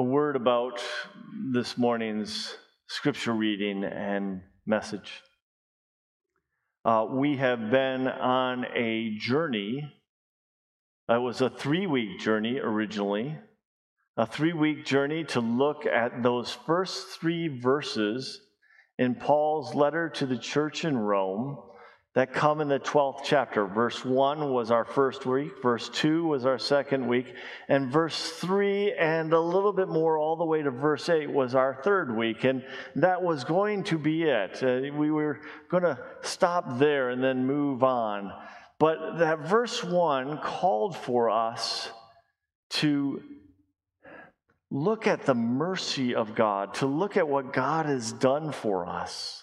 [0.00, 0.82] a word about
[1.52, 2.56] this morning's
[2.88, 5.20] scripture reading and message.
[6.86, 9.92] Uh, we have been on a journey.
[11.06, 13.36] It was a three week journey originally,
[14.16, 18.40] a three week journey to look at those first three verses
[18.98, 21.58] in Paul's letter to the church in Rome
[22.14, 23.66] that come in the 12th chapter.
[23.66, 27.34] Verse 1 was our first week, verse 2 was our second week,
[27.68, 31.54] and verse 3 and a little bit more all the way to verse 8 was
[31.54, 32.42] our third week.
[32.42, 32.64] And
[32.96, 34.60] that was going to be it.
[34.62, 35.40] Uh, we were
[35.70, 38.32] going to stop there and then move on.
[38.80, 41.90] But that verse 1 called for us
[42.70, 43.22] to
[44.68, 49.39] look at the mercy of God, to look at what God has done for us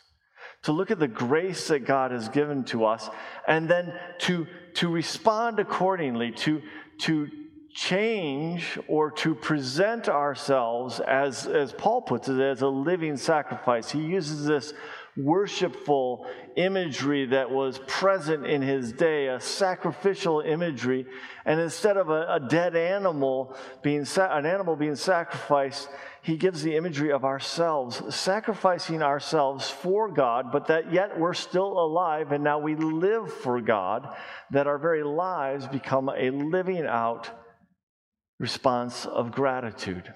[0.63, 3.09] to look at the grace that God has given to us,
[3.47, 6.61] and then to, to respond accordingly, to,
[6.99, 7.29] to
[7.73, 13.91] change or to present ourselves as, as Paul puts it, as a living sacrifice.
[13.91, 14.73] He uses this
[15.15, 21.05] worshipful imagery that was present in his day, a sacrificial imagery.
[21.45, 25.89] And instead of a, a dead animal being an animal being sacrificed,
[26.21, 31.79] he gives the imagery of ourselves, sacrificing ourselves for God, but that yet we're still
[31.79, 34.15] alive and now we live for God,
[34.51, 37.29] that our very lives become a living out
[38.39, 40.13] response of gratitude.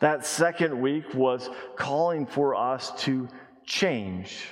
[0.00, 3.28] That second week was calling for us to
[3.64, 4.46] change,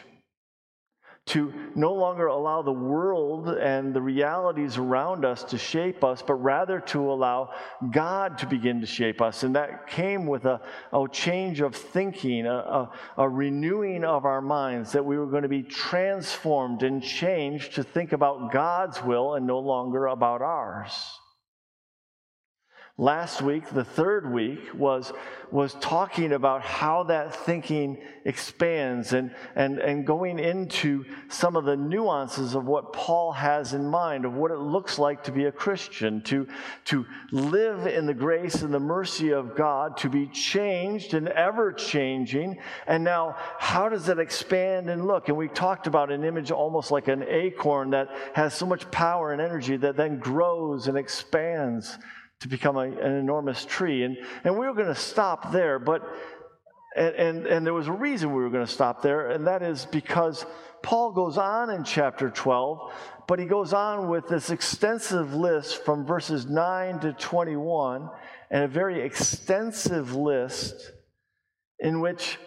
[1.26, 6.34] to no longer allow the world and the realities around us to shape us, but
[6.34, 7.50] rather to allow
[7.90, 9.42] God to begin to shape us.
[9.42, 10.60] And that came with a,
[10.92, 15.42] a change of thinking, a, a, a renewing of our minds, that we were going
[15.42, 20.92] to be transformed and changed to think about God's will and no longer about ours.
[22.98, 25.12] Last week, the third week, was,
[25.50, 31.76] was talking about how that thinking expands and, and, and going into some of the
[31.76, 35.52] nuances of what Paul has in mind, of what it looks like to be a
[35.52, 36.48] Christian, to,
[36.86, 41.74] to live in the grace and the mercy of God, to be changed and ever
[41.74, 42.58] changing.
[42.86, 45.28] And now, how does that expand and look?
[45.28, 49.32] And we talked about an image almost like an acorn that has so much power
[49.32, 51.98] and energy that then grows and expands
[52.40, 54.02] to become a, an enormous tree.
[54.02, 56.02] And, and we were going to stop there, but,
[56.96, 59.62] and, and, and there was a reason we were going to stop there, and that
[59.62, 60.44] is because
[60.82, 62.92] Paul goes on in chapter 12,
[63.26, 68.08] but he goes on with this extensive list from verses 9 to 21,
[68.50, 70.92] and a very extensive list
[71.80, 72.38] in which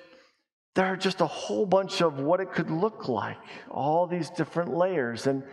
[0.75, 3.37] there are just a whole bunch of what it could look like,
[3.69, 5.27] all these different layers.
[5.27, 5.43] And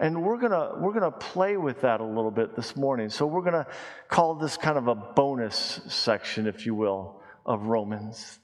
[0.00, 3.08] and we're gonna we're gonna play with that a little bit this morning.
[3.08, 3.66] So we're gonna
[4.08, 8.38] call this kind of a bonus section, if you will, of Romans.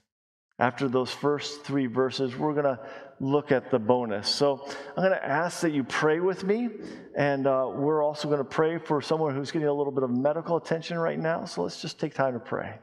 [0.59, 2.79] After those first three verses, we're gonna
[3.19, 4.27] look at the bonus.
[4.29, 4.65] So
[4.95, 6.69] I'm gonna ask that you pray with me,
[7.17, 10.57] and uh, we're also gonna pray for someone who's getting a little bit of medical
[10.57, 11.45] attention right now.
[11.45, 12.79] So let's just take time to pray.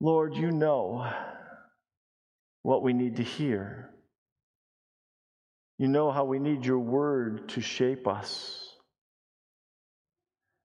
[0.00, 1.10] Lord, you know
[2.62, 3.90] what we need to hear.
[5.78, 8.62] You know how we need your word to shape us.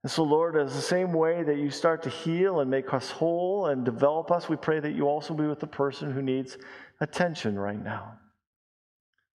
[0.04, 3.12] And so, Lord, as the same way that you start to heal and make us
[3.12, 6.58] whole and develop us, we pray that you also be with the person who needs
[7.02, 8.14] attention right now.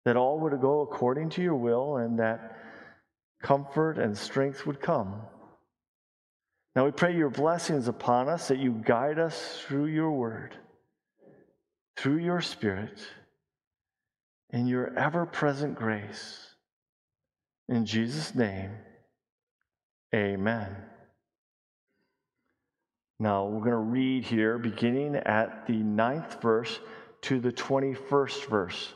[0.06, 2.56] That all would go according to your will and that
[3.42, 5.20] comfort and strength would come.
[6.74, 10.56] Now we pray your blessings upon us, that you guide us through your word,
[11.96, 12.98] through your spirit
[14.56, 16.40] in your ever present grace.
[17.68, 18.70] In Jesus' name,
[20.14, 20.74] amen.
[23.18, 26.80] Now, we're going to read here, beginning at the ninth verse
[27.22, 28.94] to the 21st verse.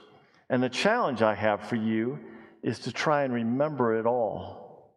[0.48, 2.18] And the challenge I have for you
[2.62, 4.96] is to try and remember it all.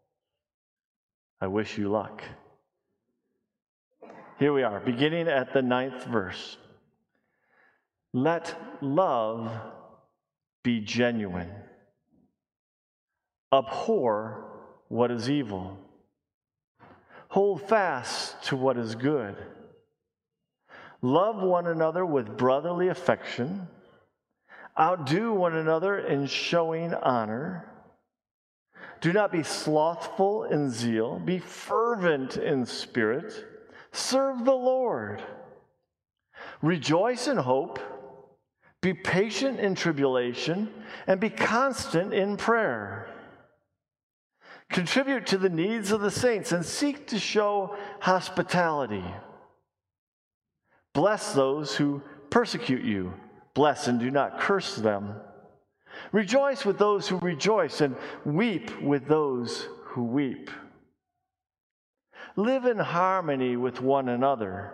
[1.42, 2.24] I wish you luck.
[4.40, 6.58] Here we are, beginning at the ninth verse.
[8.14, 9.52] Let love
[10.64, 11.52] be genuine.
[13.54, 14.46] Abhor
[14.88, 15.78] what is evil.
[17.30, 19.36] Hold fast to what is good.
[21.02, 23.68] Love one another with brotherly affection.
[24.80, 27.70] Outdo one another in showing honor.
[29.02, 31.20] Do not be slothful in zeal.
[31.20, 33.34] Be fervent in spirit.
[33.92, 35.22] Serve the Lord.
[36.62, 37.80] Rejoice in hope
[38.84, 40.70] be patient in tribulation
[41.08, 43.08] and be constant in prayer.
[44.70, 49.06] Contribute to the needs of the saints and seek to show hospitality.
[50.94, 53.14] Bless those who persecute you.
[53.54, 55.16] Bless and do not curse them.
[56.12, 57.96] Rejoice with those who rejoice and
[58.26, 60.52] weep with those who weep.
[62.36, 64.74] Live in harmony with one another.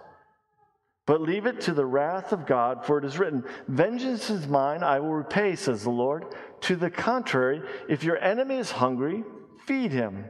[1.07, 4.83] but leave it to the wrath of God, for it is written, Vengeance is mine,
[4.83, 6.25] I will repay, says the Lord.
[6.61, 9.23] To the contrary, if your enemy is hungry,
[9.65, 10.25] feed him.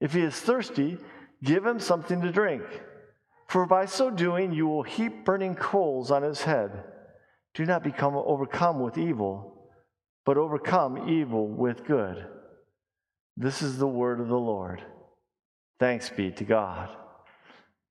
[0.00, 0.98] If he is thirsty,
[1.44, 2.62] give him something to drink.
[3.48, 6.84] For by so doing, you will heap burning coals on his head.
[7.54, 9.70] Do not become overcome with evil,
[10.24, 12.26] but overcome evil with good.
[13.36, 14.82] This is the word of the Lord.
[15.78, 16.88] Thanks be to God.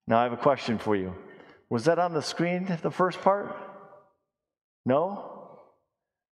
[0.07, 1.13] Now I have a question for you.
[1.69, 3.55] Was that on the screen, the first part?
[4.85, 5.59] No?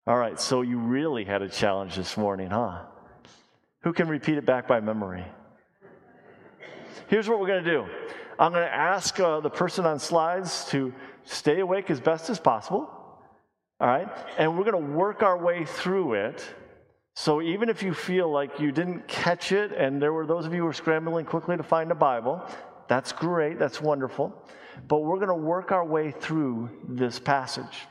[0.07, 2.83] All right, so you really had a challenge this morning, huh?
[3.83, 5.25] Who can repeat it back by memory?
[7.07, 7.85] Here's what we're going to do
[8.39, 10.93] I'm going to ask uh, the person on slides to
[11.23, 12.89] stay awake as best as possible.
[13.79, 14.07] All right?
[14.37, 16.45] And we're going to work our way through it.
[17.15, 20.53] So even if you feel like you didn't catch it, and there were those of
[20.53, 22.45] you who were scrambling quickly to find a Bible,
[22.87, 24.33] that's great, that's wonderful.
[24.87, 27.87] But we're going to work our way through this passage.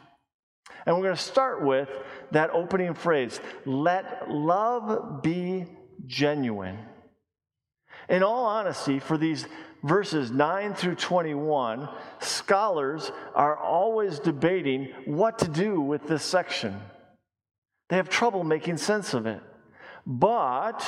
[0.87, 1.89] And we're going to start with
[2.33, 5.67] that opening phrase let love be
[6.07, 6.79] genuine.
[8.09, 9.47] In all honesty, for these
[9.83, 11.89] verses 9 through 21,
[12.21, 16.79] scholars are always debating what to do with this section.
[17.89, 19.41] They have trouble making sense of it.
[20.07, 20.87] But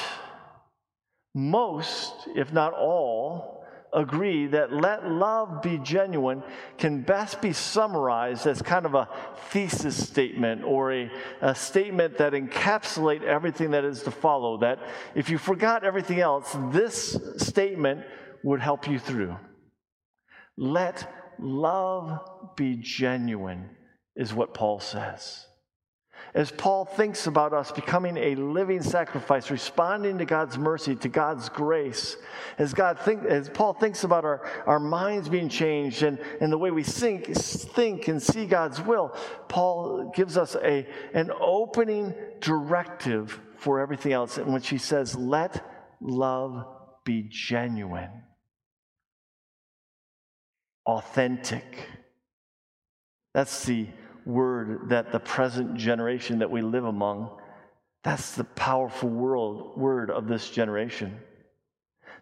[1.34, 3.55] most, if not all,
[3.92, 6.42] agree that let love be genuine
[6.78, 9.08] can best be summarized as kind of a
[9.50, 11.10] thesis statement or a,
[11.40, 14.58] a statement that encapsulate everything that is to follow.
[14.58, 14.78] That
[15.14, 18.04] if you forgot everything else, this statement
[18.44, 19.36] would help you through.
[20.56, 22.20] Let love
[22.56, 23.70] be genuine,
[24.14, 25.46] is what Paul says.
[26.36, 31.48] As Paul thinks about us becoming a living sacrifice, responding to God's mercy, to God's
[31.48, 32.18] grace,
[32.58, 36.58] as, God think, as Paul thinks about our, our minds being changed and, and the
[36.58, 39.16] way we think, think and see God's will,
[39.48, 45.66] Paul gives us a, an opening directive for everything else in which he says, Let
[46.02, 46.66] love
[47.06, 48.10] be genuine
[50.84, 51.88] authentic.
[53.32, 53.88] That's the
[54.26, 57.30] word that the present generation that we live among,
[58.02, 61.18] that's the powerful world, word of this generation.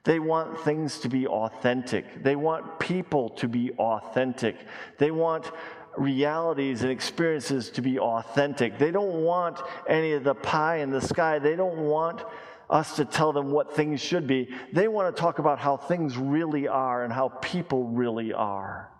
[0.04, 2.22] They want things to be authentic.
[2.22, 4.56] They want people to be authentic.
[4.98, 5.50] They want
[5.96, 8.78] realities and experiences to be authentic.
[8.78, 11.38] They don't want any of the pie in the sky.
[11.38, 12.22] They don't want
[12.68, 14.48] us to tell them what things should be.
[14.72, 18.90] They want to talk about how things really are and how people really are.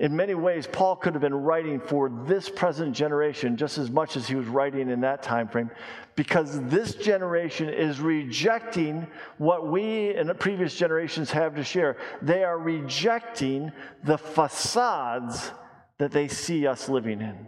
[0.00, 4.16] In many ways, Paul could have been writing for this present generation just as much
[4.16, 5.72] as he was writing in that time frame,
[6.14, 9.08] because this generation is rejecting
[9.38, 11.96] what we and previous generations have to share.
[12.22, 13.72] They are rejecting
[14.04, 15.50] the facades
[15.98, 17.46] that they see us living in,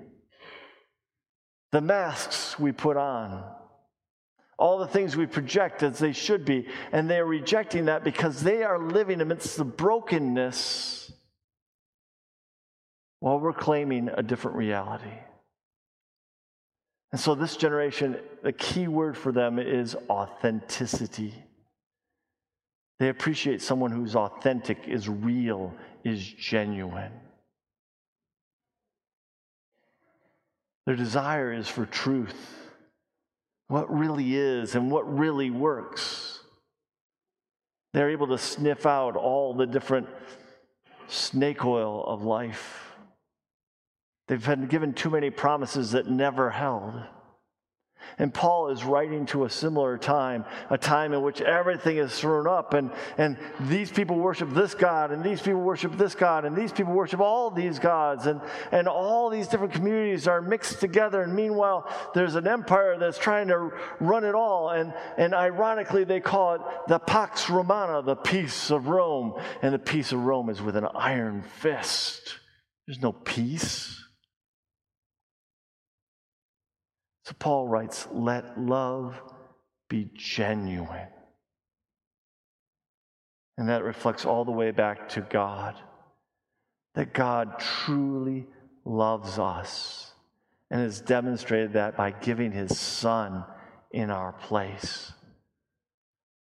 [1.70, 3.44] the masks we put on
[4.58, 6.66] all the things we project as they should be.
[6.92, 10.99] And they are rejecting that because they are living amidst the brokenness
[13.20, 15.12] while we're claiming a different reality.
[17.12, 21.34] And so, this generation, the key word for them is authenticity.
[22.98, 25.74] They appreciate someone who's authentic, is real,
[26.04, 27.12] is genuine.
[30.86, 32.34] Their desire is for truth
[33.68, 36.40] what really is and what really works.
[37.92, 40.08] They're able to sniff out all the different
[41.06, 42.89] snake oil of life.
[44.30, 46.94] They've been given too many promises that never held.
[48.16, 52.46] And Paul is writing to a similar time, a time in which everything is thrown
[52.46, 56.54] up, and, and these people worship this God, and these people worship this God, and
[56.54, 61.22] these people worship all these gods, and, and all these different communities are mixed together.
[61.22, 64.70] And meanwhile, there's an empire that's trying to run it all.
[64.70, 69.34] And, and ironically, they call it the Pax Romana, the peace of Rome.
[69.60, 72.38] And the peace of Rome is with an iron fist.
[72.86, 73.99] there's no peace.
[77.30, 79.14] So Paul writes, let love
[79.88, 81.06] be genuine.
[83.56, 85.76] And that reflects all the way back to God.
[86.96, 88.48] That God truly
[88.84, 90.12] loves us
[90.72, 93.44] and has demonstrated that by giving his Son
[93.92, 95.12] in our place.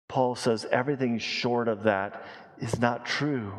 [0.08, 2.24] Paul says everything short of that
[2.60, 3.52] is not true.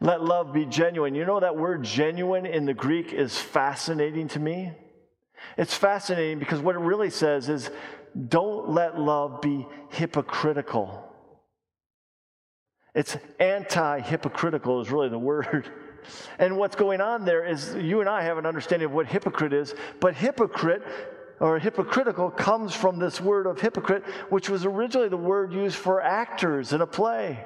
[0.00, 1.14] Let love be genuine.
[1.14, 4.72] You know that word genuine in the Greek is fascinating to me.
[5.56, 7.70] It's fascinating because what it really says is
[8.28, 11.02] don't let love be hypocritical.
[12.94, 15.70] It's anti hypocritical, is really the word.
[16.38, 19.52] And what's going on there is you and I have an understanding of what hypocrite
[19.52, 20.82] is, but hypocrite
[21.40, 26.00] or hypocritical comes from this word of hypocrite, which was originally the word used for
[26.00, 27.44] actors in a play.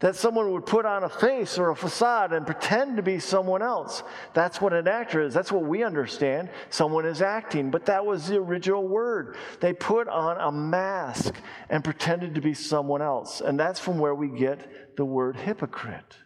[0.00, 3.62] That someone would put on a face or a facade and pretend to be someone
[3.62, 4.02] else.
[4.34, 5.32] That's what an actor is.
[5.32, 6.50] That's what we understand.
[6.68, 7.70] Someone is acting.
[7.70, 9.36] But that was the original word.
[9.60, 11.34] They put on a mask
[11.70, 13.40] and pretended to be someone else.
[13.40, 16.18] And that's from where we get the word hypocrite.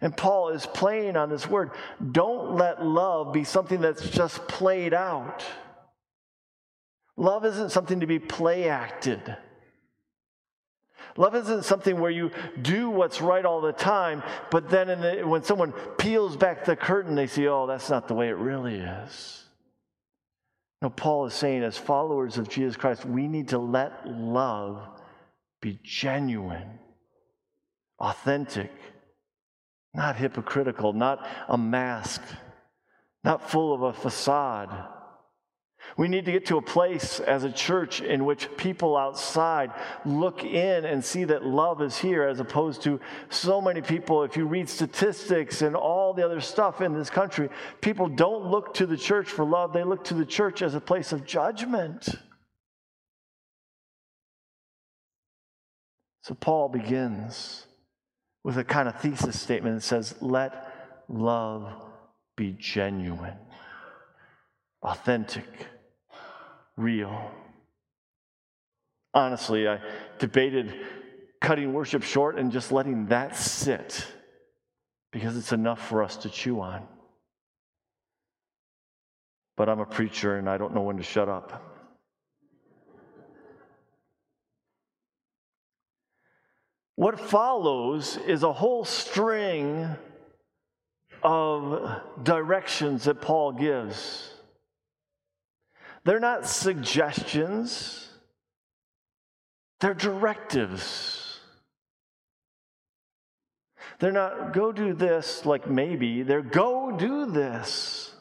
[0.00, 1.70] And Paul is playing on this word.
[2.12, 5.44] Don't let love be something that's just played out.
[7.16, 9.36] Love isn't something to be play acted.
[11.16, 12.30] Love isn't something where you
[12.60, 17.14] do what's right all the time, but then the, when someone peels back the curtain,
[17.14, 19.44] they see, oh, that's not the way it really is.
[20.82, 24.86] Now, Paul is saying, as followers of Jesus Christ, we need to let love
[25.62, 26.78] be genuine,
[27.98, 28.70] authentic,
[29.94, 32.20] not hypocritical, not a mask,
[33.22, 34.88] not full of a facade.
[35.96, 39.70] We need to get to a place as a church in which people outside
[40.04, 42.98] look in and see that love is here, as opposed to
[43.28, 44.24] so many people.
[44.24, 47.48] If you read statistics and all the other stuff in this country,
[47.80, 50.80] people don't look to the church for love, they look to the church as a
[50.80, 52.08] place of judgment.
[56.22, 57.66] So Paul begins
[58.42, 60.72] with a kind of thesis statement that says, Let
[61.08, 61.70] love
[62.36, 63.38] be genuine,
[64.82, 65.46] authentic
[66.76, 67.30] real.
[69.12, 69.80] Honestly, I
[70.18, 70.74] debated
[71.40, 74.06] cutting worship short and just letting that sit
[75.12, 76.82] because it's enough for us to chew on.
[79.56, 81.62] But I'm a preacher and I don't know when to shut up.
[86.96, 89.96] What follows is a whole string
[91.22, 94.33] of directions that Paul gives.
[96.04, 98.08] They're not suggestions,
[99.80, 101.20] they're directives.
[104.00, 108.12] They're not go do this like maybe, they're go do this.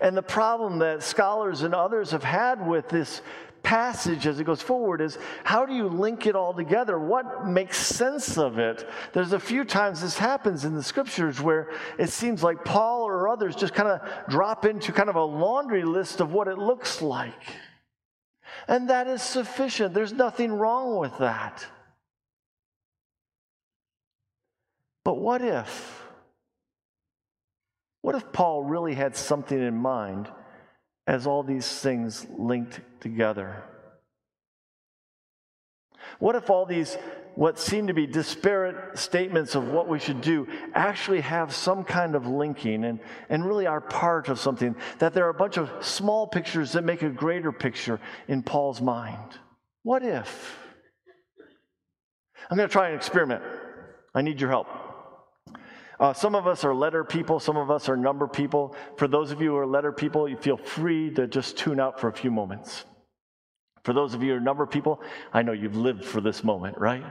[0.00, 3.22] And the problem that scholars and others have had with this
[3.62, 6.98] passage as it goes forward is how do you link it all together?
[6.98, 8.88] What makes sense of it?
[9.12, 13.19] There's a few times this happens in the scriptures where it seems like Paul or
[13.30, 17.00] others just kind of drop into kind of a laundry list of what it looks
[17.00, 17.54] like.
[18.68, 19.94] And that is sufficient.
[19.94, 21.66] There's nothing wrong with that.
[25.04, 26.02] But what if?
[28.02, 30.28] What if Paul really had something in mind
[31.06, 33.62] as all these things linked together?
[36.18, 36.96] What if all these,
[37.34, 42.14] what seem to be disparate statements of what we should do, actually have some kind
[42.14, 44.74] of linking and, and really are part of something?
[44.98, 48.80] That there are a bunch of small pictures that make a greater picture in Paul's
[48.80, 49.38] mind?
[49.82, 50.58] What if?
[52.50, 53.42] I'm going to try an experiment.
[54.14, 54.66] I need your help.
[56.00, 58.74] Uh, some of us are letter people, some of us are number people.
[58.96, 62.00] For those of you who are letter people, you feel free to just tune out
[62.00, 62.84] for a few moments.
[63.84, 66.78] For those of you who are number people, I know you've lived for this moment,
[66.78, 67.04] right?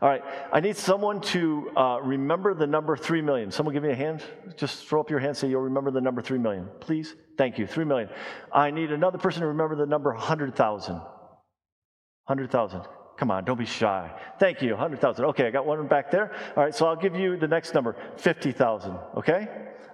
[0.00, 3.50] All right, I need someone to uh, remember the number 3 million.
[3.50, 4.22] Someone give me a hand.
[4.56, 6.68] Just throw up your hand, say you'll remember the number 3 million.
[6.78, 7.16] Please.
[7.36, 7.66] Thank you.
[7.66, 8.08] 3 million.
[8.52, 10.94] I need another person to remember the number 100,000.
[10.94, 12.82] 100,000.
[13.16, 14.12] Come on, don't be shy.
[14.38, 15.24] Thank you, 100,000.
[15.24, 16.32] Okay, I got one back there.
[16.56, 18.96] All right, so I'll give you the next number, 50,000.
[19.16, 19.48] Okay?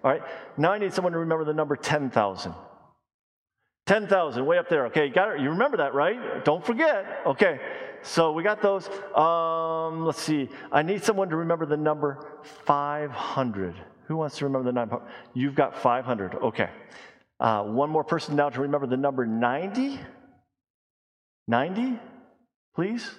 [0.04, 0.22] All right,
[0.58, 2.54] now I need someone to remember the number 10,000.
[3.86, 4.86] 10,000, way up there.
[4.86, 5.40] Okay, got it?
[5.40, 6.44] You remember that, right?
[6.44, 7.22] Don't forget.
[7.24, 7.60] Okay,
[8.04, 8.88] so we got those.
[9.16, 10.48] Um, let's see.
[10.70, 13.74] I need someone to remember the number 500.
[14.06, 15.00] Who wants to remember the number?
[15.32, 16.34] You've got 500.
[16.34, 16.68] Okay.
[17.40, 19.98] Uh, one more person now to remember the number 90.
[21.48, 21.98] 90?
[22.76, 23.10] Please?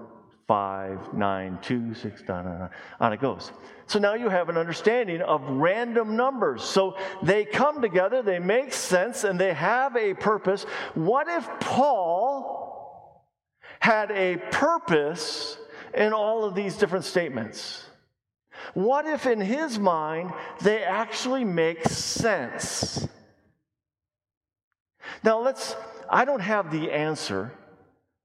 [0.48, 2.70] five, nine, two, six, nine,
[3.00, 3.52] on it goes.
[3.88, 6.64] So now you have an understanding of random numbers.
[6.64, 10.64] So they come together, they make sense, and they have a purpose.
[10.94, 13.26] What if Paul
[13.80, 15.58] had a purpose
[15.94, 17.86] in all of these different statements?
[18.74, 23.08] What if in his mind they actually make sense?
[25.24, 25.76] Now let's,
[26.10, 27.52] I don't have the answer,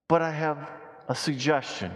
[0.09, 0.70] but I have
[1.09, 1.92] a suggestion.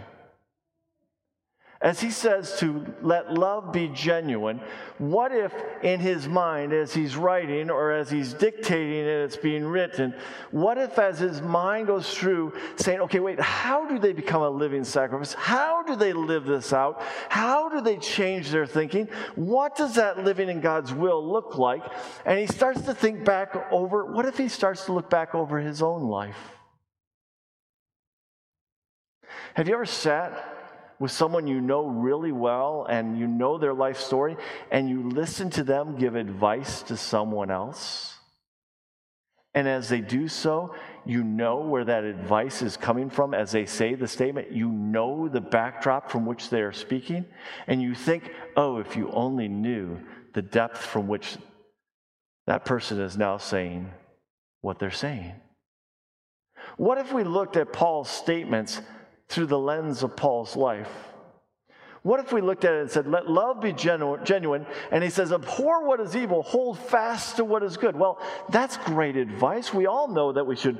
[1.85, 4.59] As he says to let love be genuine,
[4.97, 9.63] what if in his mind, as he's writing or as he's dictating and it's being
[9.63, 10.15] written,
[10.49, 14.49] what if as his mind goes through saying, okay, wait, how do they become a
[14.49, 15.35] living sacrifice?
[15.35, 17.03] How do they live this out?
[17.29, 19.07] How do they change their thinking?
[19.35, 21.83] What does that living in God's will look like?
[22.25, 25.59] And he starts to think back over, what if he starts to look back over
[25.59, 26.55] his own life?
[29.53, 30.54] Have you ever sat
[30.99, 34.37] with someone you know really well and you know their life story
[34.71, 38.13] and you listen to them give advice to someone else.
[39.53, 43.65] And as they do so, you know where that advice is coming from as they
[43.65, 44.51] say the statement.
[44.51, 47.25] You know the backdrop from which they are speaking.
[47.67, 50.01] And you think, oh, if you only knew
[50.33, 51.37] the depth from which
[52.47, 53.89] that person is now saying
[54.61, 55.33] what they're saying.
[56.77, 58.81] What if we looked at Paul's statements
[59.27, 60.91] through the lens of Paul's life.
[62.03, 64.67] What if we looked at it and said, let love be genuine?
[64.91, 67.95] And he says, abhor what is evil, hold fast to what is good.
[67.95, 69.73] Well, that's great advice.
[69.73, 70.77] We all know that we should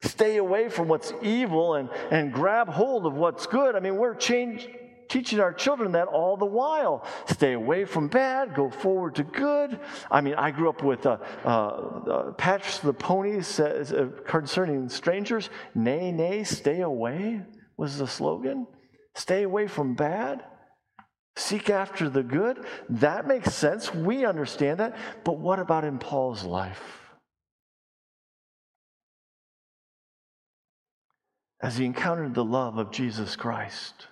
[0.00, 3.76] stay away from what's evil and, and grab hold of what's good.
[3.76, 4.68] I mean, we're change,
[5.12, 7.04] teaching our children that all the while.
[7.26, 9.78] Stay away from bad, go forward to good.
[10.10, 15.50] I mean, I grew up with uh, uh, Patch the Pony says, uh, concerning strangers,
[15.74, 17.42] nay, nay, stay away
[17.76, 18.66] was the slogan.
[19.14, 20.44] Stay away from bad.
[21.36, 22.64] Seek after the good.
[22.88, 23.94] That makes sense.
[23.94, 24.96] We understand that.
[25.24, 27.00] But what about in Paul's life?
[31.60, 34.06] As he encountered the love of Jesus Christ,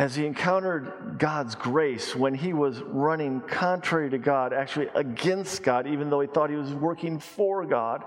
[0.00, 5.86] as he encountered God's grace when he was running contrary to God, actually against God,
[5.86, 8.04] even though he thought he was working for God,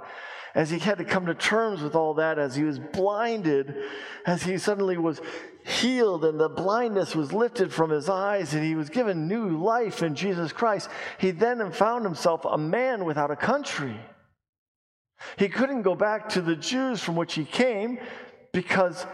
[0.55, 3.75] as he had to come to terms with all that, as he was blinded,
[4.25, 5.21] as he suddenly was
[5.63, 10.01] healed and the blindness was lifted from his eyes and he was given new life
[10.01, 13.99] in Jesus Christ, he then found himself a man without a country.
[15.37, 17.99] He couldn't go back to the Jews from which he came
[18.51, 19.05] because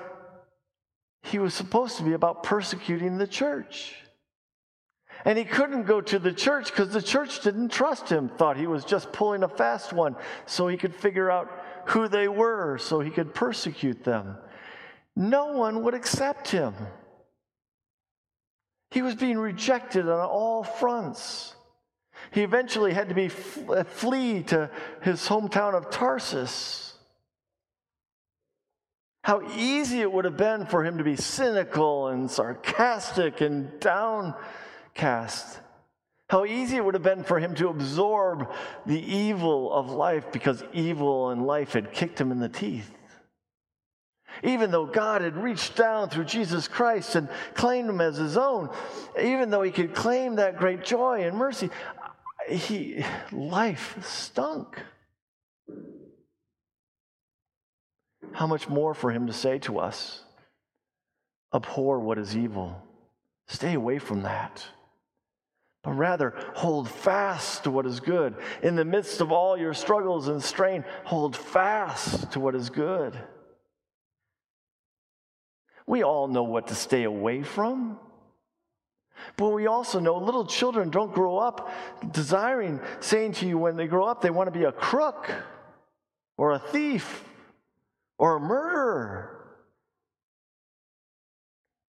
[1.24, 3.96] he was supposed to be about persecuting the church.
[5.26, 8.68] And he couldn't go to the church because the church didn't trust him, thought he
[8.68, 11.52] was just pulling a fast one so he could figure out
[11.86, 14.38] who they were so he could persecute them.
[15.16, 16.74] No one would accept him.
[18.92, 21.56] He was being rejected on all fronts.
[22.32, 23.30] He eventually had to be
[23.70, 24.70] uh, flee to
[25.02, 26.89] his hometown of Tarsus.
[29.30, 35.60] How easy it would have been for him to be cynical and sarcastic and downcast.
[36.32, 38.52] How easy it would have been for him to absorb
[38.88, 42.90] the evil of life because evil and life had kicked him in the teeth.
[44.42, 48.72] Even though God had reached down through Jesus Christ and claimed him as his own,
[49.22, 51.70] even though he could claim that great joy and mercy,
[52.50, 54.82] he, life stunk.
[58.34, 60.24] How much more for him to say to us,
[61.54, 62.82] abhor what is evil,
[63.48, 64.66] stay away from that
[65.84, 68.36] but rather hold fast to what is good.
[68.62, 73.18] In the midst of all your struggles and strain, hold fast to what is good.
[75.88, 77.98] We all know what to stay away from.
[79.38, 81.72] But we also know little children don't grow up
[82.12, 85.30] desiring, saying to you when they grow up, they want to be a crook
[86.38, 87.24] or a thief
[88.20, 89.36] or a murderer.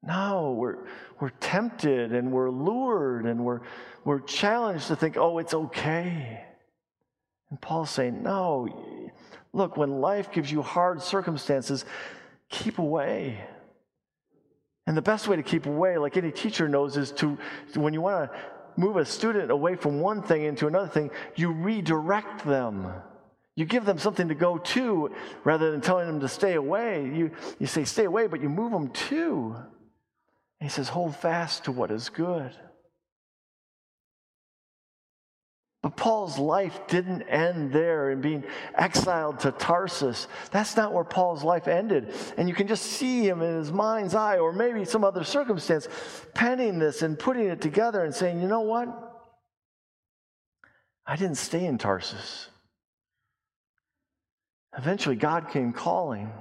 [0.01, 0.77] No, we're,
[1.19, 3.59] we're tempted and we're lured and we're,
[4.05, 6.45] we're challenged to think, oh, it's okay.
[7.49, 9.11] And Paul's saying, no,
[9.51, 11.83] look, when life gives you hard circumstances,
[12.47, 13.43] keep away.
[14.87, 17.37] And the best way to keep away, like any teacher knows, is to,
[17.75, 18.39] when you want to
[18.77, 22.93] move a student away from one thing into another thing, you redirect them.
[23.59, 25.11] You give them something to go to
[25.43, 27.03] rather than telling them to stay away.
[27.13, 29.53] You, you say, stay away, but you move them to.
[30.61, 32.53] He says, hold fast to what is good.
[35.83, 38.45] But Paul's life didn't end there in being
[38.77, 40.29] exiled to Tarsus.
[40.51, 42.13] That's not where Paul's life ended.
[42.37, 45.89] And you can just see him in his mind's eye, or maybe some other circumstance,
[46.33, 48.87] penning this and putting it together and saying, you know what?
[51.05, 52.47] I didn't stay in Tarsus.
[54.79, 56.31] Eventually, God came calling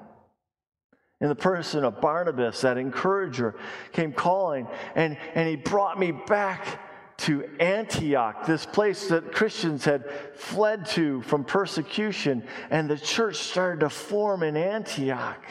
[1.20, 3.56] in the person of Barnabas, that encourager,
[3.92, 10.08] came calling, and, and he brought me back to Antioch, this place that Christians had
[10.36, 15.44] fled to from persecution, and the church started to form in Antioch.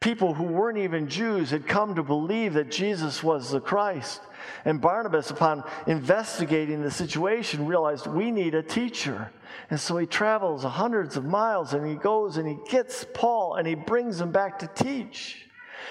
[0.00, 4.20] People who weren't even Jews had come to believe that Jesus was the Christ.
[4.64, 9.32] And Barnabas, upon investigating the situation, realized we need a teacher.
[9.70, 13.66] And so he travels hundreds of miles and he goes and he gets Paul and
[13.66, 15.47] he brings him back to teach.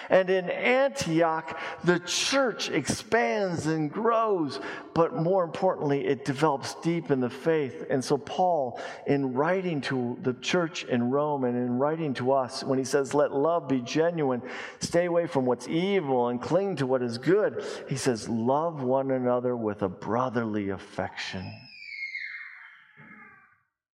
[0.09, 4.59] And in Antioch, the church expands and grows,
[4.93, 7.85] but more importantly, it develops deep in the faith.
[7.89, 12.63] And so, Paul, in writing to the church in Rome and in writing to us,
[12.63, 14.41] when he says, Let love be genuine,
[14.79, 19.11] stay away from what's evil and cling to what is good, he says, Love one
[19.11, 21.66] another with a brotherly affection.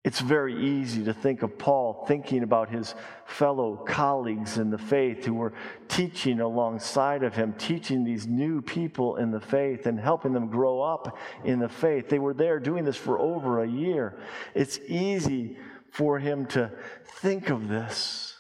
[0.05, 5.25] It's very easy to think of Paul thinking about his fellow colleagues in the faith
[5.25, 5.53] who were
[5.87, 10.81] teaching alongside of him, teaching these new people in the faith and helping them grow
[10.81, 12.09] up in the faith.
[12.09, 14.19] They were there doing this for over a year.
[14.55, 15.57] It's easy
[15.93, 16.73] for him to
[17.21, 18.33] think of this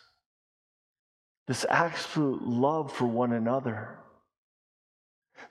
[1.48, 3.98] this absolute love for one another.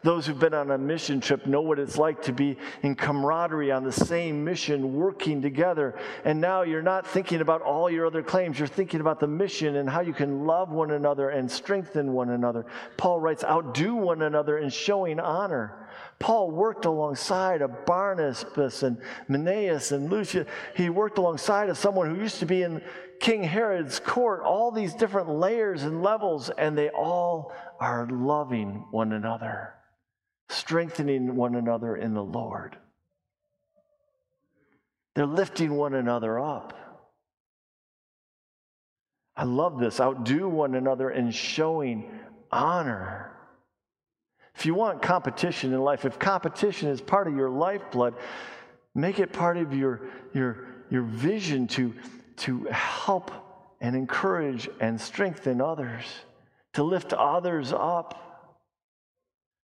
[0.04, 3.72] Those who've been on a mission trip know what it's like to be in camaraderie
[3.72, 5.96] on the same mission, working together.
[6.26, 8.58] And now you're not thinking about all your other claims.
[8.58, 12.32] You're thinking about the mission and how you can love one another and strengthen one
[12.32, 12.66] another.
[12.98, 15.88] Paul writes, outdo one another in showing honor.
[16.18, 20.48] Paul worked alongside of Barnabas and Matthias and Lucius.
[20.76, 22.82] He worked alongside of someone who used to be in
[23.20, 29.14] King Herod's court, all these different layers and levels, and they all are loving one
[29.14, 29.76] another
[30.52, 32.78] strengthening one another in the Lord.
[35.16, 36.74] They're lifting one another up.
[39.36, 40.00] I love this.
[40.00, 42.12] Outdo one another in showing
[42.52, 43.32] honor.
[44.56, 48.16] If you want competition in life, if competition is part of your lifeblood,
[48.94, 50.02] make it part of your,
[50.34, 51.94] your, your vision to,
[52.38, 53.32] to help
[53.80, 56.04] and encourage and strengthen others,
[56.74, 58.31] to lift others up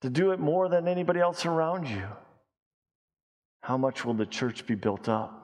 [0.02, 2.06] to do it more than anybody else around you,
[3.62, 5.38] how much will the church be built up?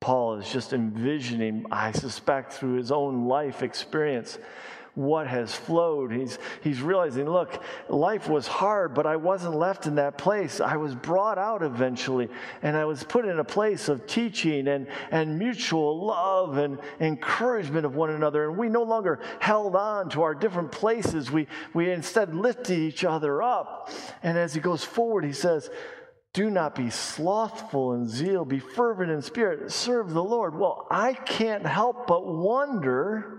[0.00, 4.38] Paul is just envisioning, I suspect, through his own life experience,
[4.94, 6.12] what has flowed.
[6.12, 10.60] He's, he's realizing, look, life was hard, but I wasn't left in that place.
[10.60, 12.28] I was brought out eventually,
[12.62, 17.86] and I was put in a place of teaching and, and mutual love and encouragement
[17.86, 18.48] of one another.
[18.48, 21.30] And we no longer held on to our different places.
[21.30, 23.90] We, we instead lifted each other up.
[24.22, 25.70] And as he goes forward, he says,
[26.34, 30.54] Do not be slothful in zeal, be fervent in spirit, serve the Lord.
[30.54, 33.38] Well, I can't help but wonder.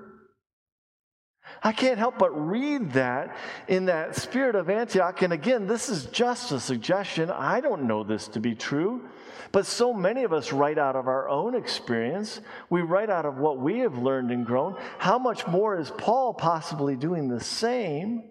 [1.64, 5.22] I can't help but read that in that spirit of Antioch.
[5.22, 7.32] And again, this is just a suggestion.
[7.32, 9.08] I don't know this to be true.
[9.54, 12.42] But so many of us write out of our own experience.
[12.70, 14.76] We write out of what we have learned and grown.
[14.98, 18.24] How much more is Paul possibly doing the same?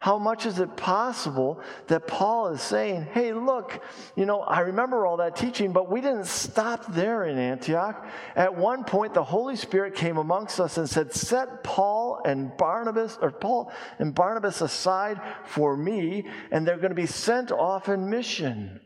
[0.00, 3.82] How much is it possible that Paul is saying, hey, look,
[4.16, 8.06] you know, I remember all that teaching, but we didn't stop there in Antioch.
[8.34, 13.18] At one point, the Holy Spirit came amongst us and said, set Paul and Barnabas,
[13.20, 18.08] or Paul and Barnabas aside for me, and they're going to be sent off in
[18.08, 18.80] mission.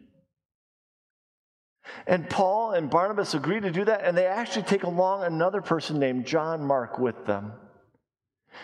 [2.09, 6.01] And Paul and Barnabas agree to do that, and they actually take along another person
[6.01, 7.53] named John Mark with them.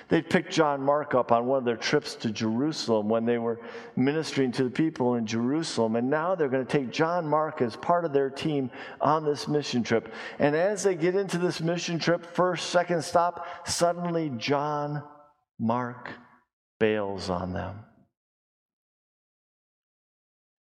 [0.08, 3.60] They picked John Mark up on one of their trips to Jerusalem when they were
[3.96, 5.96] ministering to the people in Jerusalem.
[5.96, 9.48] And now they're going to take John Mark as part of their team on this
[9.48, 10.12] mission trip.
[10.38, 15.02] And as they get into this mission trip, first, second stop, suddenly John
[15.58, 16.10] Mark
[16.78, 17.84] bails on them.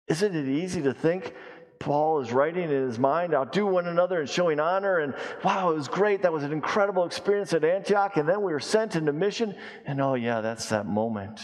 [0.08, 1.34] Isn't it easy to think
[1.78, 4.98] Paul is writing in his mind, outdo one another and showing honor.
[4.98, 6.22] And wow, it was great.
[6.22, 8.16] That was an incredible experience at Antioch.
[8.16, 9.54] And then we were sent into mission.
[9.84, 11.40] And oh, yeah, that's that moment.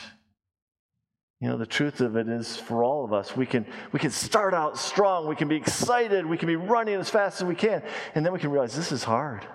[1.41, 4.13] You know, the truth of it is for all of us, we can, we can
[4.13, 5.27] start out strong.
[5.27, 6.25] We can be excited.
[6.25, 7.83] We can be running as fast as we can.
[8.15, 9.47] And then we can realize this is hard.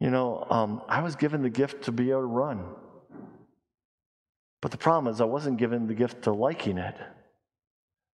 [0.00, 2.64] You know, um, I was given the gift to be able to run.
[4.60, 6.96] But the problem is, I wasn't given the gift to liking it.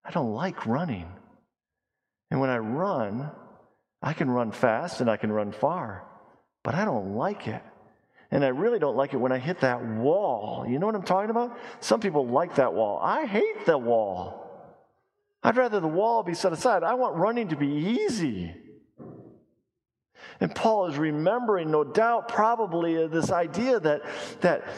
[0.07, 1.09] I don't like running.
[2.31, 3.31] And when I run,
[4.03, 6.05] I can run fast and I can run far,
[6.63, 7.63] but I don't like it.
[8.31, 10.67] And I really don't like it when I hit that wall.
[10.69, 11.57] You know what I'm talking about?
[11.81, 12.99] Some people like that wall.
[13.03, 14.43] I hate the wall.
[15.43, 16.83] I'd rather the wall be set aside.
[16.83, 18.55] I want running to be easy.
[20.41, 24.03] And Paul is remembering, no doubt, probably this idea that,
[24.41, 24.69] that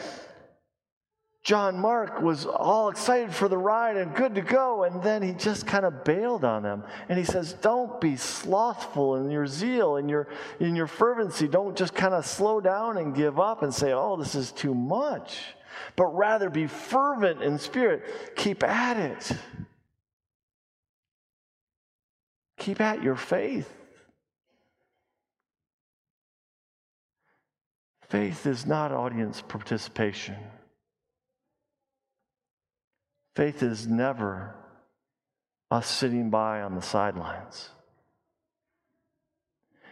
[1.43, 5.31] John Mark was all excited for the ride and good to go, and then he
[5.31, 6.83] just kind of bailed on them.
[7.07, 10.27] And he says, Don't be slothful in your zeal, in your,
[10.59, 11.47] in your fervency.
[11.47, 14.75] Don't just kind of slow down and give up and say, Oh, this is too
[14.75, 15.39] much.
[15.95, 18.35] But rather be fervent in spirit.
[18.35, 19.31] Keep at it.
[22.57, 23.71] Keep at your faith.
[28.09, 30.35] Faith is not audience participation.
[33.39, 34.53] Faith is never
[35.71, 37.69] us sitting by on the sidelines.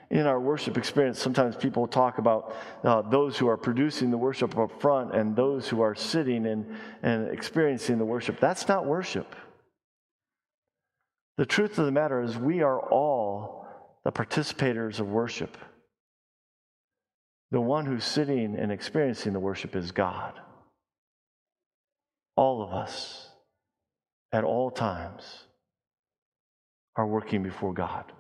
[0.10, 4.58] In our worship experience, sometimes people talk about uh, those who are producing the worship
[4.58, 6.66] up front and those who are sitting and,
[7.04, 8.38] and experiencing the worship.
[8.42, 9.34] That's not worship.
[11.38, 13.66] The truth of the matter is, we are all
[14.04, 15.56] the participators of worship.
[17.52, 20.34] The one who's sitting and experiencing the worship is God.
[22.36, 23.27] All of us
[24.32, 25.44] at all times
[26.96, 28.12] are working before God.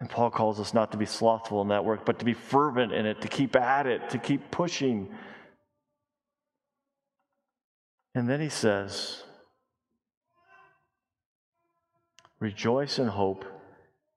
[0.00, 2.92] And Paul calls us not to be slothful in that work, but to be fervent
[2.92, 5.08] in it, to keep at it, to keep pushing.
[8.14, 9.22] And then he says,
[12.40, 13.44] Rejoice in hope,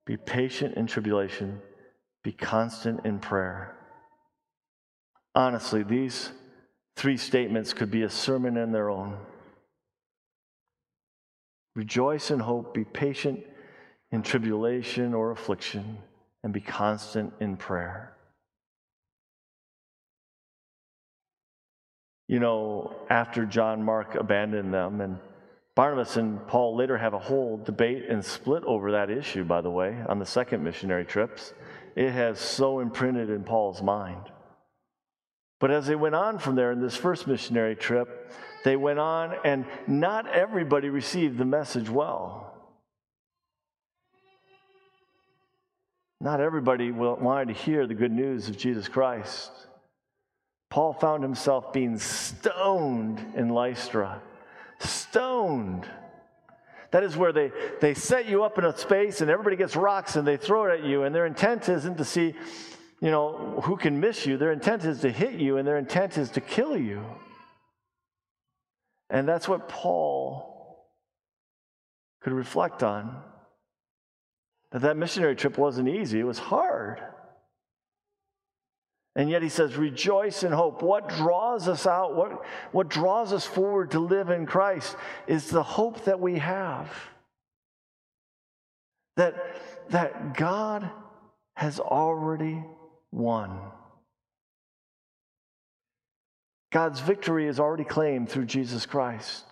[0.04, 1.60] be patient in tribulation,
[2.22, 3.74] be constant in prayer.
[5.34, 6.32] Honestly, these
[6.96, 9.16] three statements could be a sermon in their own.
[11.78, 13.38] Rejoice in hope, be patient
[14.10, 15.98] in tribulation or affliction,
[16.42, 18.16] and be constant in prayer.
[22.26, 25.18] You know, after John Mark abandoned them, and
[25.76, 29.70] Barnabas and Paul later have a whole debate and split over that issue, by the
[29.70, 31.54] way, on the second missionary trips.
[31.94, 34.24] It has so imprinted in Paul's mind.
[35.60, 38.32] But as they went on from there in this first missionary trip,
[38.64, 42.52] they went on, and not everybody received the message well.
[46.20, 49.52] Not everybody wanted to hear the good news of Jesus Christ.
[50.70, 54.20] Paul found himself being stoned in Lystra.
[54.80, 55.88] Stoned.
[56.90, 60.16] That is where they, they set you up in a space and everybody gets rocks
[60.16, 62.34] and they throw it at you, and their intent isn't to see,
[63.00, 64.36] you know, who can miss you.
[64.36, 67.04] Their intent is to hit you, and their intent is to kill you.
[69.10, 70.86] And that's what Paul
[72.22, 73.22] could reflect on.
[74.72, 77.00] That that missionary trip wasn't easy, it was hard.
[79.16, 80.80] And yet he says, rejoice in hope.
[80.80, 84.94] What draws us out, what, what draws us forward to live in Christ
[85.26, 86.88] is the hope that we have.
[89.16, 89.34] That,
[89.88, 90.88] that God
[91.56, 92.62] has already
[93.10, 93.58] won.
[96.70, 99.44] God's victory is already claimed through Jesus Christ.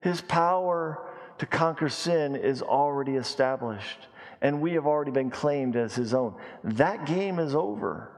[0.00, 4.08] His power to conquer sin is already established
[4.42, 6.34] and we have already been claimed as his own.
[6.64, 8.10] That game is over.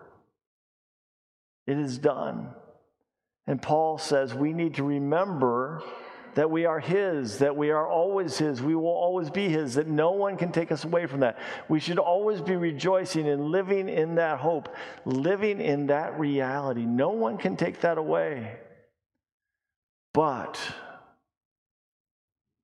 [1.67, 2.49] It is done.
[3.47, 5.83] And Paul says we need to remember
[6.35, 9.87] that we are his, that we are always his, we will always be his, that
[9.87, 11.39] no one can take us away from that.
[11.69, 16.85] We should always be rejoicing and living in that hope, living in that reality.
[16.85, 18.57] No one can take that away.
[20.13, 20.61] But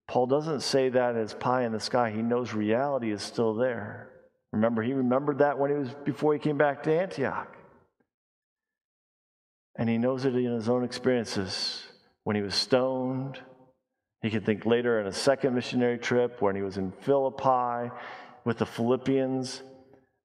[0.08, 2.10] Paul doesn't say that as pie in the sky.
[2.10, 4.08] He knows reality is still there.
[4.52, 7.56] Remember, he remembered that when he was before he came back to Antioch.
[9.76, 11.86] And he knows it in his own experiences.
[12.24, 13.40] When he was stoned,
[14.22, 17.90] he could think later in a second missionary trip when he was in Philippi
[18.44, 19.62] with the Philippians,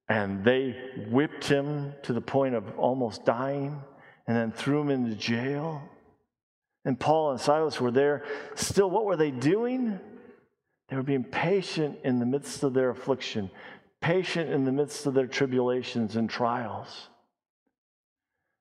[0.08, 0.76] and they
[1.10, 3.82] whipped him to the point of almost dying
[4.26, 5.82] and then threw him into jail.
[6.84, 8.24] And Paul and Silas were there.
[8.54, 9.98] Still, what were they doing?
[10.88, 13.50] They were being patient in the midst of their affliction,
[14.00, 17.08] patient in the midst of their tribulations and trials.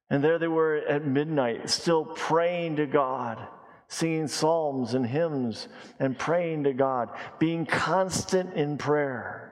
[0.10, 3.40] And there they were at midnight, still praying to God,
[3.88, 5.68] singing psalms and hymns
[6.00, 9.46] and praying to God, being constant in prayer.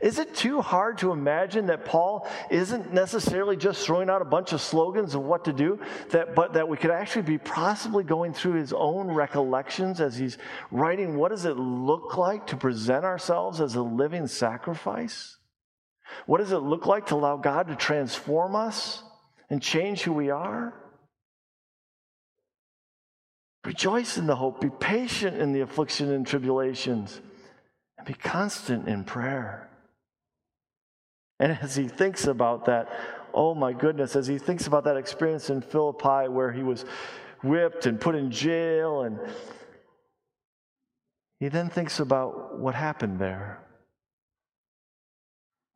[0.00, 4.52] Is it too hard to imagine that Paul isn't necessarily just throwing out a bunch
[4.52, 8.34] of slogans of what to do, that, but that we could actually be possibly going
[8.34, 10.38] through his own recollections as he's
[10.70, 15.38] writing what does it look like to present ourselves as a living sacrifice?
[16.26, 19.02] What does it look like to allow God to transform us
[19.50, 20.74] and change who we are?
[23.66, 27.20] Rejoice in the hope, be patient in the affliction and tribulations,
[27.98, 29.68] and be constant in prayer.
[31.40, 32.88] And as he thinks about that,
[33.34, 36.84] oh my goodness, as he thinks about that experience in Philippi where he was
[37.42, 39.18] whipped and put in jail, and
[41.40, 43.65] he then thinks about what happened there.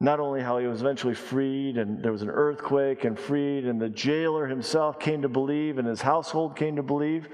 [0.01, 3.81] Not only how he was eventually freed, and there was an earthquake and freed, and
[3.81, 7.29] the jailer himself came to believe, and his household came to believe.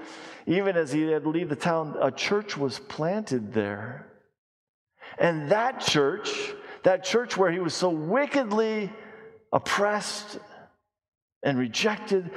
[0.45, 4.07] Even as he had to leave the town, a church was planted there.
[5.17, 6.29] And that church
[6.87, 8.89] that church where he was so wickedly
[9.51, 10.39] oppressed
[11.43, 12.31] and rejected,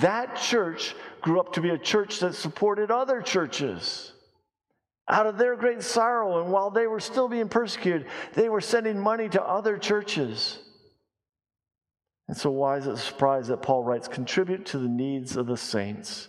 [0.00, 4.12] that church grew up to be a church that supported other churches.
[5.08, 8.98] Out of their great sorrow, and while they were still being persecuted, they were sending
[8.98, 10.58] money to other churches.
[12.28, 15.46] And so, why is it a surprise that Paul writes, contribute to the needs of
[15.46, 16.28] the saints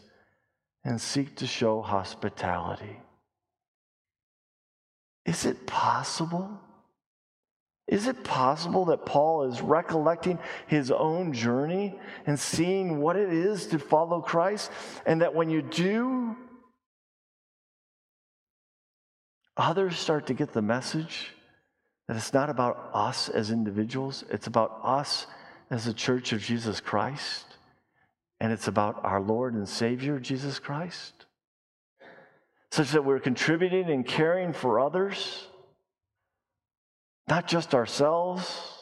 [0.83, 2.97] and seek to show hospitality?
[5.25, 6.61] Is it possible
[7.87, 13.67] is it possible that Paul is recollecting his own journey and seeing what it is
[13.67, 14.71] to follow Christ?
[15.05, 16.35] And that when you do,
[19.57, 21.33] others start to get the message
[22.07, 25.27] that it's not about us as individuals, it's about us
[25.69, 27.45] as a church of Jesus Christ,
[28.39, 31.25] and it's about our Lord and Savior, Jesus Christ,
[32.71, 35.47] such that we're contributing and caring for others
[37.27, 38.76] not just ourselves.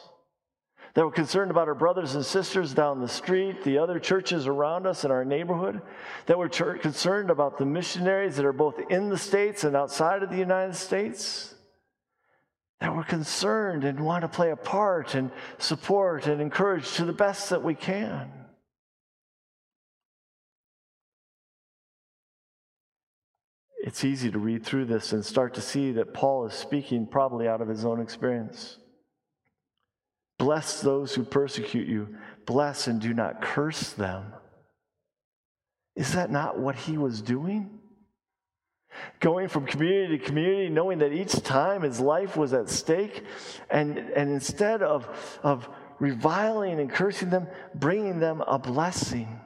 [0.96, 4.86] That we're concerned about our brothers and sisters down the street, the other churches around
[4.86, 5.82] us in our neighborhood.
[6.24, 10.30] That were concerned about the missionaries that are both in the States and outside of
[10.30, 11.54] the United States.
[12.80, 17.12] That we're concerned and want to play a part and support and encourage to the
[17.12, 18.32] best that we can.
[23.86, 27.46] it's easy to read through this and start to see that Paul is speaking probably
[27.46, 28.78] out of his own experience.
[30.46, 34.32] Bless those who persecute you, bless and do not curse them.
[35.96, 37.80] Is that not what he was doing?
[39.18, 43.24] Going from community to community, knowing that each time his life was at stake,
[43.70, 45.08] and, and instead of,
[45.42, 45.68] of
[45.98, 49.40] reviling and cursing them, bringing them a blessing.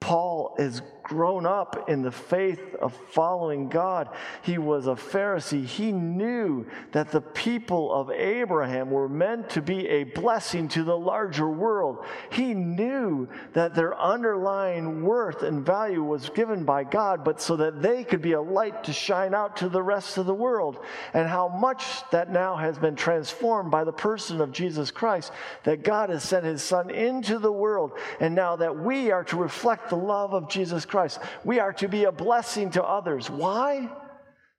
[0.00, 4.08] Paul is grown up in the faith of following God.
[4.42, 5.64] He was a Pharisee.
[5.64, 10.98] He knew that the people of Abraham were meant to be a blessing to the
[10.98, 12.04] larger world.
[12.30, 17.82] He knew that their underlying worth and value was given by God, but so that
[17.82, 20.80] they could be a light to shine out to the rest of the world.
[21.14, 25.30] And how much that now has been transformed by the person of Jesus Christ,
[25.62, 29.36] that God has sent his Son into the world, and now that we are to
[29.36, 30.95] reflect the love of Jesus Christ.
[31.44, 33.30] We are to be a blessing to others.
[33.30, 33.90] Why?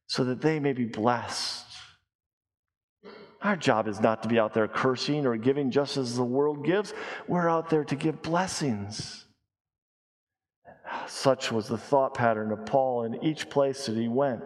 [0.08, 1.66] So that they may be blessed.
[3.42, 6.66] Our job is not to be out there cursing or giving just as the world
[6.66, 6.94] gives.
[7.28, 9.26] We're out there to give blessings.
[11.08, 14.44] Such was the thought pattern of Paul in each place that he went.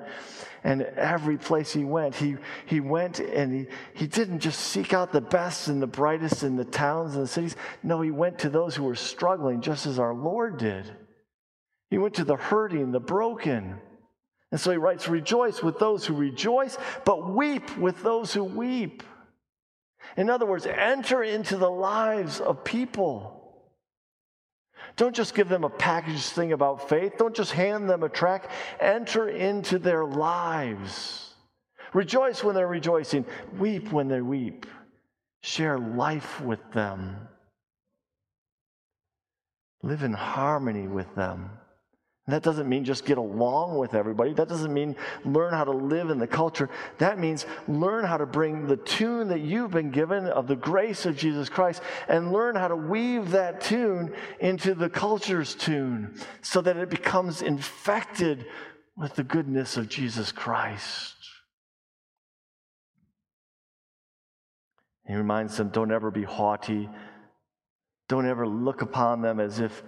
[0.64, 5.12] And every place he went, he, he went and he, he didn't just seek out
[5.12, 7.56] the best and the brightest in the towns and the cities.
[7.82, 10.92] No, he went to those who were struggling, just as our Lord did.
[11.92, 13.80] He went to the hurting, the broken.
[14.52, 19.04] And so he writes, Rejoice with those who rejoice, but weep with those who weep.
[20.18, 23.38] In other words, enter into the lives of people.
[24.96, 27.14] Don't just give them a packaged thing about faith.
[27.18, 28.50] Don't just hand them a track.
[28.80, 31.34] Enter into their lives.
[31.94, 33.26] Rejoice when they're rejoicing.
[33.58, 34.66] Weep when they weep.
[35.44, 37.28] Share life with them.
[39.84, 41.50] Live in harmony with them.
[42.32, 44.34] That doesn't mean just get along with everybody.
[44.34, 46.70] That doesn't mean learn how to live in the culture.
[46.98, 51.06] That means learn how to bring the tune that you've been given of the grace
[51.06, 56.62] of Jesus Christ and learn how to weave that tune into the culture's tune so
[56.62, 58.46] that it becomes infected
[58.96, 61.16] with the goodness of Jesus Christ.
[65.08, 66.90] He reminds them don't ever be haughty.
[68.08, 69.84] Don't ever look upon them as if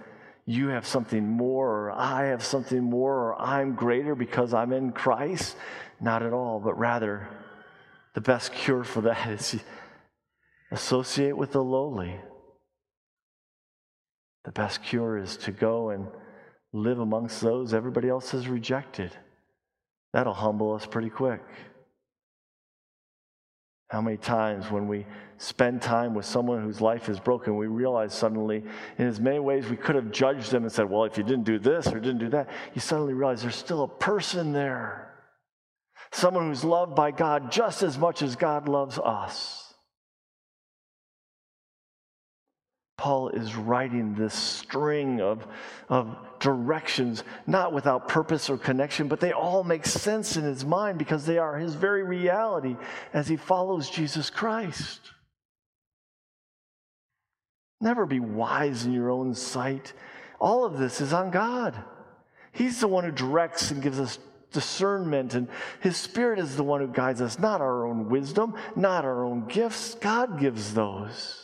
[0.46, 4.92] you have something more, or I have something more, or I'm greater because I'm in
[4.92, 5.56] Christ.
[6.00, 7.28] Not at all, but rather,
[8.14, 9.56] the best cure for that is
[10.70, 12.20] associate with the lowly.
[14.44, 16.08] The best cure is to go and
[16.72, 19.12] live amongst those everybody else has rejected.
[20.12, 21.42] That'll humble us pretty quick.
[23.88, 25.06] How many times when we
[25.38, 28.64] spend time with someone whose life is broken, we realize suddenly,
[28.98, 31.44] in as many ways we could have judged them and said, Well, if you didn't
[31.44, 35.14] do this or didn't do that, you suddenly realize there's still a person there.
[36.12, 39.63] Someone who's loved by God just as much as God loves us.
[42.96, 45.46] Paul is writing this string of,
[45.88, 50.98] of directions, not without purpose or connection, but they all make sense in his mind
[50.98, 52.76] because they are his very reality
[53.12, 55.00] as he follows Jesus Christ.
[57.80, 59.92] Never be wise in your own sight.
[60.40, 61.74] All of this is on God.
[62.52, 64.18] He's the one who directs and gives us
[64.52, 65.48] discernment, and
[65.80, 69.46] His Spirit is the one who guides us, not our own wisdom, not our own
[69.48, 69.96] gifts.
[69.96, 71.43] God gives those.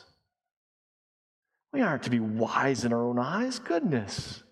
[1.72, 3.58] We aren't to be wise in our own eyes.
[3.58, 4.42] Goodness.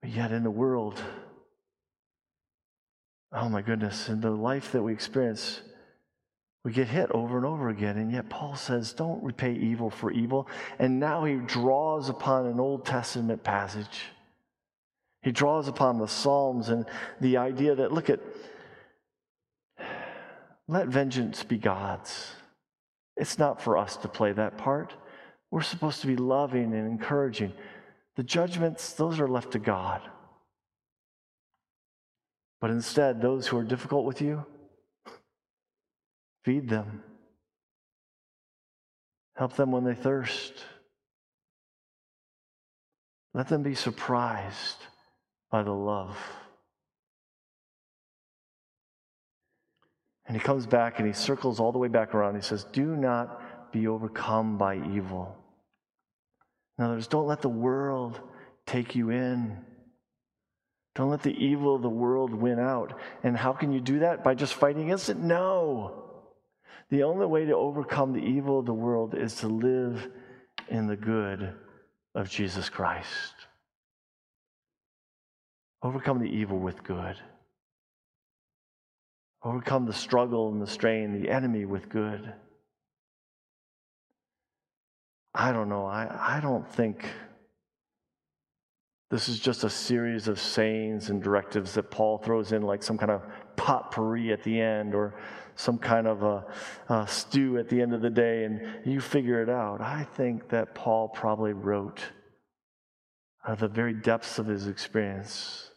[0.00, 1.02] But yet, in the world,
[3.32, 5.60] oh my goodness, in the life that we experience,
[6.64, 7.98] we get hit over and over again.
[7.98, 10.48] And yet, Paul says, don't repay evil for evil.
[10.78, 14.02] And now he draws upon an Old Testament passage.
[15.22, 16.86] He draws upon the Psalms and
[17.20, 18.20] the idea that, look at,
[20.68, 22.30] let vengeance be God's.
[23.16, 24.92] It's not for us to play that part.
[25.50, 27.52] We're supposed to be loving and encouraging.
[28.16, 30.02] The judgments, those are left to God.
[32.60, 34.44] But instead, those who are difficult with you,
[36.44, 37.02] feed them.
[39.36, 40.52] Help them when they thirst.
[43.32, 44.78] Let them be surprised
[45.50, 46.16] by the love.
[50.26, 52.34] And he comes back and he circles all the way back around.
[52.34, 55.36] He says, Do not be overcome by evil.
[56.78, 58.20] In other words, don't let the world
[58.66, 59.58] take you in.
[60.94, 62.98] Don't let the evil of the world win out.
[63.22, 64.22] And how can you do that?
[64.22, 65.16] By just fighting against it?
[65.16, 66.04] No.
[66.90, 70.08] The only way to overcome the evil of the world is to live
[70.68, 71.52] in the good
[72.14, 73.34] of Jesus Christ.
[75.82, 77.16] Overcome the evil with good.
[79.44, 82.32] Overcome the struggle and the strain, the enemy with good.
[85.34, 85.84] I don't know.
[85.84, 87.04] I, I don't think
[89.10, 92.96] this is just a series of sayings and directives that Paul throws in like some
[92.96, 93.22] kind of
[93.56, 95.14] potpourri at the end or
[95.56, 96.44] some kind of a,
[96.88, 99.80] a stew at the end of the day and you figure it out.
[99.80, 102.00] I think that Paul probably wrote
[103.44, 105.70] out of the very depths of his experience,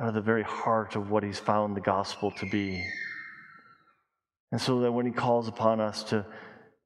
[0.00, 2.82] out of the very heart of what he's found the gospel to be.
[4.50, 6.24] And so that when he calls upon us to,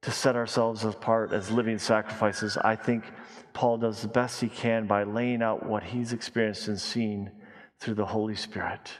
[0.01, 3.05] to set ourselves apart as living sacrifices, I think
[3.53, 7.31] Paul does the best he can by laying out what he's experienced and seen
[7.79, 8.91] through the Holy Spirit.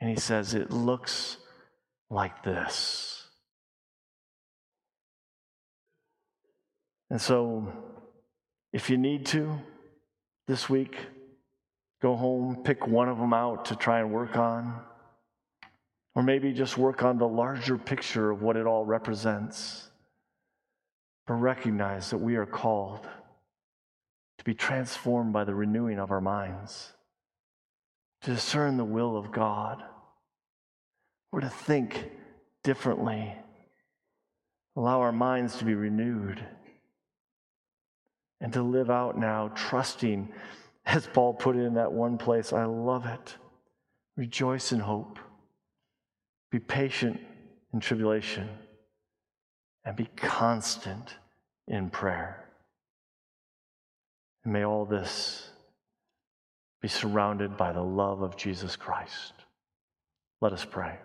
[0.00, 1.38] And he says, It looks
[2.08, 3.24] like this.
[7.10, 7.72] And so,
[8.72, 9.58] if you need to
[10.46, 10.96] this week,
[12.00, 14.80] go home, pick one of them out to try and work on.
[16.14, 19.90] Or maybe just work on the larger picture of what it all represents.
[21.26, 23.06] But recognize that we are called
[24.38, 26.92] to be transformed by the renewing of our minds,
[28.22, 29.82] to discern the will of God,
[31.32, 32.10] or to think
[32.62, 33.34] differently,
[34.76, 36.44] allow our minds to be renewed
[38.40, 40.32] and to live out now, trusting,
[40.86, 42.52] as Paul put it in that one place.
[42.52, 43.36] I love it.
[44.16, 45.18] Rejoice in hope,
[46.50, 47.20] be patient
[47.74, 48.48] in tribulation,
[49.84, 51.14] and be constant
[51.68, 52.44] in prayer.
[54.44, 55.50] And may all this
[56.80, 59.32] be surrounded by the love of Jesus Christ.
[60.40, 60.98] Let us pray.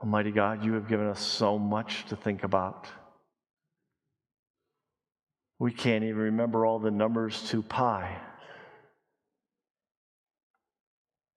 [0.00, 2.86] Almighty God, you have given us so much to think about.
[5.58, 8.16] We can't even remember all the numbers to pi.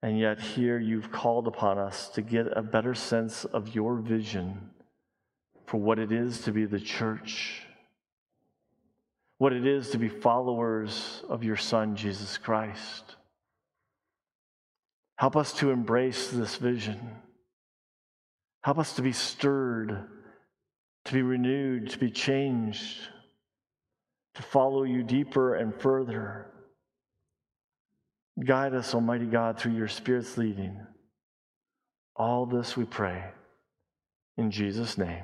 [0.02, 4.70] And yet, here you've called upon us to get a better sense of your vision
[5.66, 7.64] for what it is to be the church,
[9.38, 13.16] what it is to be followers of your Son, Jesus Christ.
[15.18, 17.00] Help us to embrace this vision.
[18.64, 20.06] Help us to be stirred,
[21.06, 22.98] to be renewed, to be changed,
[24.38, 26.46] to follow you deeper and further.
[28.46, 30.80] Guide us, Almighty God, through your Spirit's leading.
[32.16, 33.24] All this we pray
[34.38, 35.24] in Jesus' name.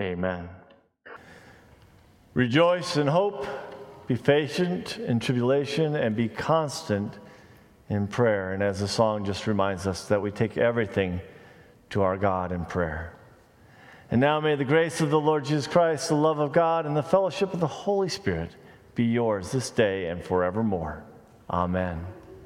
[0.00, 0.48] Amen.
[2.32, 3.46] Rejoice in hope,
[4.06, 7.12] be patient in tribulation, and be constant
[7.90, 8.54] in prayer.
[8.54, 11.20] And as the song just reminds us, that we take everything
[11.90, 13.15] to our God in prayer.
[14.10, 16.96] And now may the grace of the Lord Jesus Christ, the love of God, and
[16.96, 18.50] the fellowship of the Holy Spirit
[18.94, 21.02] be yours this day and forevermore.
[21.50, 22.06] Amen.